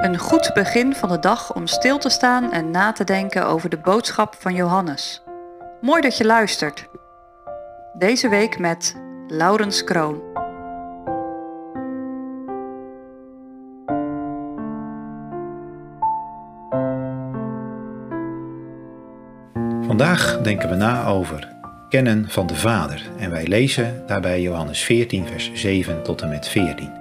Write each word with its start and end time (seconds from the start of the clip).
Een 0.00 0.18
goed 0.18 0.50
begin 0.54 0.94
van 0.94 1.08
de 1.08 1.18
dag 1.18 1.54
om 1.54 1.66
stil 1.66 1.98
te 1.98 2.08
staan 2.08 2.52
en 2.52 2.70
na 2.70 2.92
te 2.92 3.04
denken 3.04 3.46
over 3.46 3.68
de 3.68 3.76
boodschap 3.76 4.34
van 4.38 4.54
Johannes. 4.54 5.22
Mooi 5.80 6.00
dat 6.00 6.16
je 6.16 6.24
luistert. 6.24 6.88
Deze 7.98 8.28
week 8.28 8.58
met 8.58 8.96
Laurens 9.28 9.84
Kroon. 9.84 10.22
Vandaag 19.86 20.40
denken 20.42 20.68
we 20.68 20.74
na 20.74 21.06
over 21.06 21.48
kennen 21.88 22.28
van 22.28 22.46
de 22.46 22.54
Vader 22.54 23.10
en 23.18 23.30
wij 23.30 23.46
lezen 23.46 24.06
daarbij 24.06 24.40
Johannes 24.40 24.82
14, 24.82 25.26
vers 25.26 25.50
7 25.54 26.02
tot 26.02 26.22
en 26.22 26.28
met 26.28 26.48
14. 26.48 26.92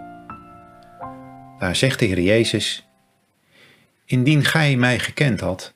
Daar 1.59 1.75
zegt 1.75 1.99
de 1.99 2.05
Heer 2.05 2.21
Jezus: 2.21 2.88
Indien 4.09 4.45
gij 4.45 4.75
mij 4.75 4.99
gekend 4.99 5.39
had, 5.39 5.73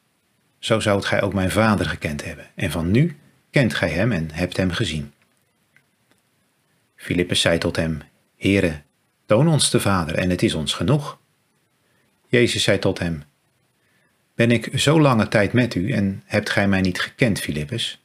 zo 0.60 0.80
zoudt 0.80 1.06
gij 1.06 1.22
ook 1.22 1.34
mijn 1.34 1.52
Vader 1.52 1.86
gekend 1.86 2.24
hebben. 2.24 2.46
En 2.56 2.72
van 2.72 2.92
nu 2.92 3.18
kent 3.50 3.74
gij 3.74 3.90
hem 3.90 4.12
en 4.12 4.32
hebt 4.32 4.58
hem 4.58 4.72
gezien. 4.72 5.14
Filippus 6.96 7.42
zei 7.42 7.58
tot 7.58 7.76
hem: 7.76 8.02
Heere, 8.38 8.82
toon 9.26 9.48
ons 9.48 9.70
de 9.70 9.80
Vader 9.80 10.16
en 10.16 10.30
het 10.30 10.44
is 10.44 10.54
ons 10.54 10.74
genoeg. 10.74 11.20
Jezus 12.28 12.64
zei 12.64 12.80
tot 12.80 13.00
hem: 13.00 13.24
Ben 14.36 14.52
ik 14.52 14.80
zo 14.80 15.02
lange 15.02 15.28
tijd 15.28 15.54
met 15.54 15.76
u 15.76 15.92
en 15.92 16.24
hebt 16.26 16.50
gij 16.50 16.68
mij 16.68 16.82
niet 16.82 17.00
gekend, 17.00 17.40
Filippus? 17.40 18.04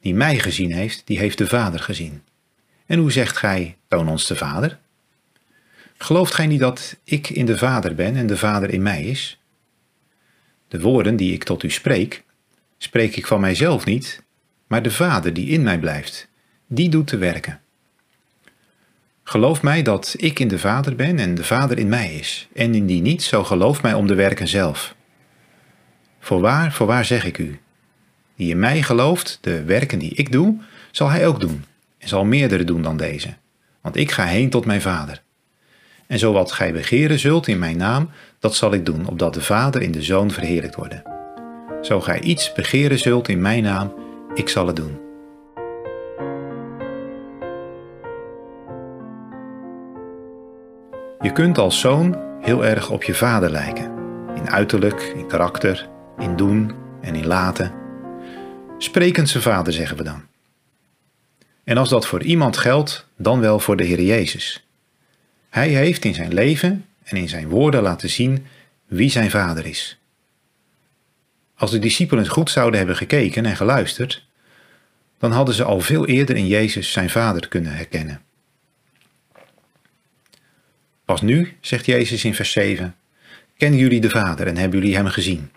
Die 0.00 0.14
mij 0.14 0.38
gezien 0.38 0.72
heeft, 0.72 1.06
die 1.06 1.18
heeft 1.18 1.38
de 1.38 1.46
Vader 1.46 1.80
gezien. 1.80 2.22
En 2.86 2.98
hoe 2.98 3.12
zegt 3.12 3.36
gij: 3.36 3.76
Toon 3.88 4.08
ons 4.08 4.26
de 4.26 4.36
Vader? 4.36 4.78
Gelooft 5.98 6.34
gij 6.34 6.46
niet 6.46 6.60
dat 6.60 6.96
ik 7.04 7.28
in 7.28 7.46
de 7.46 7.58
Vader 7.58 7.94
ben 7.94 8.16
en 8.16 8.26
de 8.26 8.36
Vader 8.36 8.70
in 8.70 8.82
mij 8.82 9.04
is? 9.04 9.38
De 10.68 10.80
woorden 10.80 11.16
die 11.16 11.32
ik 11.32 11.44
tot 11.44 11.62
u 11.62 11.70
spreek, 11.70 12.24
spreek 12.78 13.16
ik 13.16 13.26
van 13.26 13.40
mijzelf 13.40 13.84
niet, 13.84 14.22
maar 14.66 14.82
de 14.82 14.90
Vader 14.90 15.34
die 15.34 15.48
in 15.48 15.62
mij 15.62 15.78
blijft, 15.78 16.28
die 16.66 16.88
doet 16.88 17.06
te 17.06 17.16
werken. 17.16 17.60
Geloof 19.22 19.62
mij 19.62 19.82
dat 19.82 20.14
ik 20.16 20.38
in 20.38 20.48
de 20.48 20.58
Vader 20.58 20.96
ben 20.96 21.18
en 21.18 21.34
de 21.34 21.44
Vader 21.44 21.78
in 21.78 21.88
mij 21.88 22.14
is, 22.14 22.48
en 22.54 22.74
indien 22.74 23.02
niet, 23.02 23.22
zo 23.22 23.44
geloof 23.44 23.82
mij 23.82 23.94
om 23.94 24.06
de 24.06 24.14
werken 24.14 24.48
zelf. 24.48 24.94
Voorwaar, 26.20 26.72
voorwaar 26.72 27.04
zeg 27.04 27.24
ik 27.24 27.38
u, 27.38 27.60
die 28.36 28.50
in 28.50 28.58
mij 28.58 28.82
gelooft, 28.82 29.38
de 29.40 29.64
werken 29.64 29.98
die 29.98 30.14
ik 30.14 30.32
doe, 30.32 30.58
zal 30.90 31.10
hij 31.10 31.26
ook 31.26 31.40
doen, 31.40 31.64
en 31.98 32.08
zal 32.08 32.24
meerdere 32.24 32.64
doen 32.64 32.82
dan 32.82 32.96
deze, 32.96 33.34
want 33.80 33.96
ik 33.96 34.10
ga 34.10 34.24
heen 34.24 34.50
tot 34.50 34.66
mijn 34.66 34.80
Vader. 34.80 35.24
En 36.06 36.18
zo 36.18 36.32
wat 36.32 36.52
gij 36.52 36.72
begeren 36.72 37.18
zult 37.18 37.46
in 37.46 37.58
mijn 37.58 37.76
naam, 37.76 38.10
dat 38.38 38.54
zal 38.54 38.72
ik 38.72 38.86
doen, 38.86 39.06
opdat 39.06 39.34
de 39.34 39.40
Vader 39.40 39.82
in 39.82 39.92
de 39.92 40.02
Zoon 40.02 40.30
verheerlijkt 40.30 40.76
worden. 40.76 41.02
Zo 41.82 42.00
gij 42.00 42.20
iets 42.20 42.52
begeren 42.52 42.98
zult 42.98 43.28
in 43.28 43.40
mijn 43.40 43.62
naam, 43.62 43.94
ik 44.34 44.48
zal 44.48 44.66
het 44.66 44.76
doen. 44.76 44.98
Je 51.20 51.32
kunt 51.32 51.58
als 51.58 51.80
zoon 51.80 52.18
heel 52.40 52.64
erg 52.64 52.90
op 52.90 53.02
je 53.02 53.14
vader 53.14 53.50
lijken. 53.50 53.90
In 54.34 54.50
uiterlijk, 54.50 55.12
in 55.16 55.26
karakter, 55.28 55.88
in 56.18 56.36
doen 56.36 56.72
en 57.00 57.14
in 57.14 57.26
laten. 57.26 57.72
Sprekend 58.78 59.28
zijn 59.28 59.42
vader 59.42 59.72
zeggen 59.72 59.96
we 59.96 60.02
dan. 60.02 60.22
En 61.64 61.76
als 61.76 61.88
dat 61.88 62.06
voor 62.06 62.22
iemand 62.22 62.56
geldt, 62.56 63.06
dan 63.16 63.40
wel 63.40 63.60
voor 63.60 63.76
de 63.76 63.84
Heer 63.84 64.02
Jezus. 64.02 64.65
Hij 65.56 65.68
heeft 65.68 66.04
in 66.04 66.14
zijn 66.14 66.34
leven 66.34 66.86
en 67.02 67.16
in 67.16 67.28
zijn 67.28 67.48
woorden 67.48 67.82
laten 67.82 68.10
zien 68.10 68.46
wie 68.86 69.10
zijn 69.10 69.30
vader 69.30 69.66
is. 69.66 69.98
Als 71.54 71.70
de 71.70 71.78
discipelen 71.78 72.28
goed 72.28 72.50
zouden 72.50 72.78
hebben 72.78 72.96
gekeken 72.96 73.46
en 73.46 73.56
geluisterd, 73.56 74.26
dan 75.18 75.32
hadden 75.32 75.54
ze 75.54 75.64
al 75.64 75.80
veel 75.80 76.06
eerder 76.06 76.36
in 76.36 76.46
Jezus 76.46 76.92
zijn 76.92 77.10
vader 77.10 77.48
kunnen 77.48 77.72
herkennen. 77.72 78.22
Pas 81.04 81.20
nu, 81.20 81.56
zegt 81.60 81.86
Jezus 81.86 82.24
in 82.24 82.34
vers 82.34 82.52
7, 82.52 82.94
kennen 83.56 83.80
jullie 83.80 84.00
de 84.00 84.10
Vader 84.10 84.46
en 84.46 84.56
hebben 84.56 84.78
jullie 84.80 84.96
hem 84.96 85.06
gezien. 85.06 85.50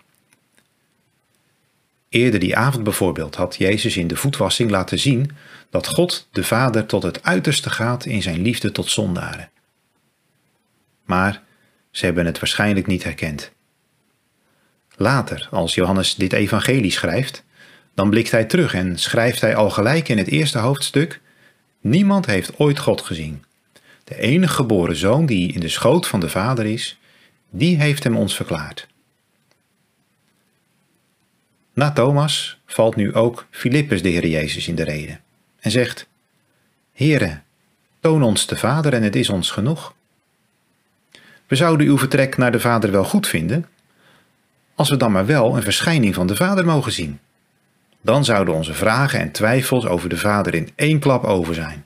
Eerder 2.08 2.40
die 2.40 2.56
avond 2.56 2.84
bijvoorbeeld 2.84 3.34
had 3.34 3.56
Jezus 3.56 3.96
in 3.96 4.06
de 4.06 4.16
voetwassing 4.16 4.70
laten 4.70 4.98
zien 4.98 5.30
dat 5.70 5.86
God 5.86 6.28
de 6.32 6.44
Vader 6.44 6.86
tot 6.86 7.02
het 7.02 7.22
uiterste 7.22 7.70
gaat 7.70 8.04
in 8.04 8.22
zijn 8.22 8.42
liefde 8.42 8.72
tot 8.72 8.90
zondaren 8.90 9.50
maar 11.04 11.42
ze 11.90 12.04
hebben 12.04 12.26
het 12.26 12.38
waarschijnlijk 12.38 12.86
niet 12.86 13.04
herkend. 13.04 13.52
Later, 14.96 15.48
als 15.50 15.74
Johannes 15.74 16.14
dit 16.14 16.32
evangelie 16.32 16.90
schrijft, 16.90 17.44
dan 17.94 18.10
blikt 18.10 18.30
hij 18.30 18.44
terug 18.44 18.74
en 18.74 18.98
schrijft 18.98 19.40
hij 19.40 19.56
al 19.56 19.70
gelijk 19.70 20.08
in 20.08 20.18
het 20.18 20.28
eerste 20.28 20.58
hoofdstuk: 20.58 21.20
Niemand 21.80 22.26
heeft 22.26 22.58
ooit 22.58 22.78
God 22.78 23.00
gezien. 23.00 23.44
De 24.04 24.18
enige 24.18 24.54
geboren 24.54 24.96
zoon 24.96 25.26
die 25.26 25.52
in 25.52 25.60
de 25.60 25.68
schoot 25.68 26.06
van 26.06 26.20
de 26.20 26.28
Vader 26.28 26.66
is, 26.66 26.98
die 27.50 27.76
heeft 27.76 28.04
hem 28.04 28.16
ons 28.16 28.36
verklaard. 28.36 28.88
Na 31.72 31.92
Thomas 31.92 32.60
valt 32.66 32.96
nu 32.96 33.14
ook 33.14 33.46
Filippus 33.50 34.02
de 34.02 34.08
Heer 34.08 34.26
Jezus 34.26 34.68
in 34.68 34.74
de 34.74 34.84
rede 34.84 35.18
en 35.60 35.70
zegt: 35.70 36.08
Heere, 36.92 37.40
toon 38.00 38.22
ons 38.22 38.46
de 38.46 38.56
Vader 38.56 38.92
en 38.92 39.02
het 39.02 39.16
is 39.16 39.28
ons 39.28 39.50
genoeg. 39.50 39.94
We 41.50 41.56
zouden 41.56 41.86
uw 41.86 41.98
vertrek 41.98 42.36
naar 42.36 42.52
de 42.52 42.60
Vader 42.60 42.90
wel 42.90 43.04
goed 43.04 43.26
vinden, 43.26 43.66
als 44.74 44.90
we 44.90 44.96
dan 44.96 45.12
maar 45.12 45.26
wel 45.26 45.56
een 45.56 45.62
verschijning 45.62 46.14
van 46.14 46.26
de 46.26 46.36
Vader 46.36 46.64
mogen 46.64 46.92
zien. 46.92 47.18
Dan 48.00 48.24
zouden 48.24 48.54
onze 48.54 48.74
vragen 48.74 49.20
en 49.20 49.30
twijfels 49.30 49.86
over 49.86 50.08
de 50.08 50.16
Vader 50.16 50.54
in 50.54 50.68
één 50.74 50.98
klap 50.98 51.24
over 51.24 51.54
zijn. 51.54 51.84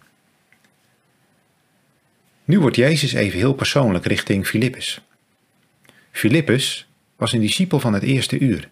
Nu 2.45 2.61
wordt 2.61 2.77
Jezus 2.77 3.13
even 3.13 3.39
heel 3.39 3.55
persoonlijk 3.55 4.07
richting 4.07 4.47
Filippus. 4.47 5.01
Filippus 6.11 6.89
was 7.17 7.33
een 7.33 7.41
discipel 7.41 7.81
van 7.81 7.93
het 7.93 8.03
eerste 8.03 8.39
uur. 8.39 8.71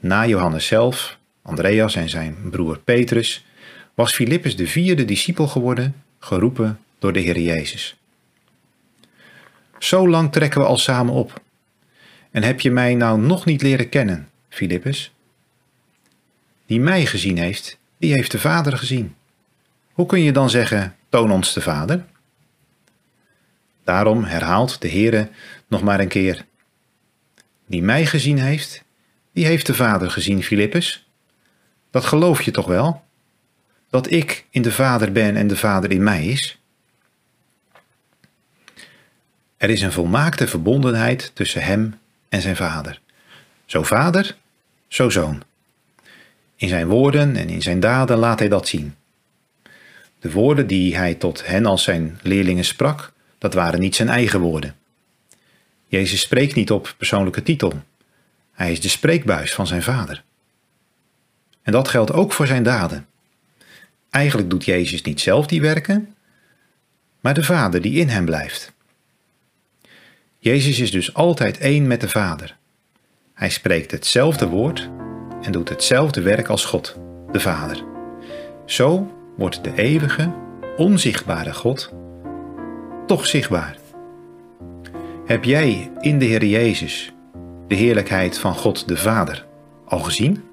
Na 0.00 0.26
Johannes 0.26 0.66
zelf, 0.66 1.18
Andreas 1.42 1.94
en 1.94 2.08
zijn 2.08 2.36
broer 2.50 2.78
Petrus, 2.78 3.44
was 3.94 4.14
Filippus 4.14 4.56
de 4.56 4.66
vierde 4.66 5.04
discipel 5.04 5.46
geworden, 5.46 5.94
geroepen 6.18 6.80
door 6.98 7.12
de 7.12 7.20
Heer 7.20 7.40
Jezus. 7.40 7.96
Zo 9.78 10.08
lang 10.08 10.32
trekken 10.32 10.60
we 10.60 10.66
al 10.66 10.78
samen 10.78 11.14
op. 11.14 11.42
En 12.30 12.42
heb 12.42 12.60
je 12.60 12.70
mij 12.70 12.94
nou 12.94 13.20
nog 13.20 13.44
niet 13.44 13.62
leren 13.62 13.88
kennen, 13.88 14.28
Filippus? 14.48 15.12
Die 16.66 16.80
mij 16.80 17.06
gezien 17.06 17.38
heeft, 17.38 17.78
die 17.98 18.12
heeft 18.12 18.30
de 18.30 18.38
Vader 18.38 18.76
gezien. 18.76 19.14
Hoe 19.92 20.06
kun 20.06 20.20
je 20.20 20.32
dan 20.32 20.50
zeggen, 20.50 20.96
toon 21.08 21.30
ons 21.30 21.52
de 21.52 21.60
Vader? 21.60 22.04
Daarom 23.84 24.24
herhaalt 24.24 24.80
de 24.80 24.88
Heere 24.88 25.28
nog 25.66 25.82
maar 25.82 26.00
een 26.00 26.08
keer. 26.08 26.44
Die 27.66 27.82
mij 27.82 28.06
gezien 28.06 28.38
heeft, 28.38 28.84
die 29.32 29.46
heeft 29.46 29.66
de 29.66 29.74
Vader 29.74 30.10
gezien, 30.10 30.42
Filippus. 30.42 31.08
Dat 31.90 32.04
geloof 32.04 32.42
je 32.42 32.50
toch 32.50 32.66
wel? 32.66 33.02
Dat 33.90 34.10
ik 34.10 34.46
in 34.50 34.62
de 34.62 34.72
Vader 34.72 35.12
ben 35.12 35.36
en 35.36 35.46
de 35.46 35.56
Vader 35.56 35.90
in 35.90 36.02
mij 36.02 36.26
is? 36.26 36.58
Er 39.64 39.70
is 39.70 39.82
een 39.82 39.92
volmaakte 39.92 40.46
verbondenheid 40.46 41.30
tussen 41.34 41.62
hem 41.62 41.98
en 42.28 42.40
zijn 42.40 42.56
vader. 42.56 43.00
Zo 43.64 43.82
vader, 43.82 44.36
zo 44.88 45.10
zoon. 45.10 45.42
In 46.56 46.68
zijn 46.68 46.86
woorden 46.86 47.36
en 47.36 47.48
in 47.48 47.62
zijn 47.62 47.80
daden 47.80 48.18
laat 48.18 48.38
hij 48.38 48.48
dat 48.48 48.68
zien. 48.68 48.94
De 50.18 50.30
woorden 50.30 50.66
die 50.66 50.96
hij 50.96 51.14
tot 51.14 51.46
hen 51.46 51.66
als 51.66 51.82
zijn 51.82 52.18
leerlingen 52.22 52.64
sprak, 52.64 53.12
dat 53.38 53.54
waren 53.54 53.80
niet 53.80 53.94
zijn 53.94 54.08
eigen 54.08 54.40
woorden. 54.40 54.76
Jezus 55.86 56.20
spreekt 56.20 56.54
niet 56.54 56.70
op 56.70 56.94
persoonlijke 56.96 57.42
titel. 57.42 57.82
Hij 58.52 58.72
is 58.72 58.80
de 58.80 58.88
spreekbuis 58.88 59.54
van 59.54 59.66
zijn 59.66 59.82
vader. 59.82 60.22
En 61.62 61.72
dat 61.72 61.88
geldt 61.88 62.12
ook 62.12 62.32
voor 62.32 62.46
zijn 62.46 62.62
daden. 62.62 63.06
Eigenlijk 64.10 64.50
doet 64.50 64.64
Jezus 64.64 65.02
niet 65.02 65.20
zelf 65.20 65.46
die 65.46 65.60
werken, 65.60 66.14
maar 67.20 67.34
de 67.34 67.44
Vader 67.44 67.80
die 67.80 68.00
in 68.00 68.08
hem 68.08 68.24
blijft. 68.24 68.73
Jezus 70.44 70.80
is 70.80 70.90
dus 70.90 71.14
altijd 71.14 71.58
één 71.58 71.86
met 71.86 72.00
de 72.00 72.08
Vader. 72.08 72.56
Hij 73.34 73.50
spreekt 73.50 73.90
hetzelfde 73.90 74.48
woord 74.48 74.90
en 75.42 75.52
doet 75.52 75.68
hetzelfde 75.68 76.22
werk 76.22 76.48
als 76.48 76.64
God, 76.64 76.96
de 77.32 77.40
Vader. 77.40 77.84
Zo 78.64 79.12
wordt 79.36 79.64
de 79.64 79.72
eeuwige, 79.74 80.32
onzichtbare 80.76 81.54
God 81.54 81.92
toch 83.06 83.26
zichtbaar. 83.26 83.78
Heb 85.26 85.44
jij 85.44 85.90
in 86.00 86.18
de 86.18 86.24
Heer 86.24 86.44
Jezus 86.44 87.12
de 87.68 87.74
heerlijkheid 87.74 88.38
van 88.38 88.54
God 88.54 88.88
de 88.88 88.96
Vader 88.96 89.46
al 89.84 89.98
gezien? 89.98 90.44